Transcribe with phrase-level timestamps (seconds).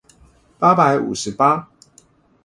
[0.57, 1.67] 八百五十八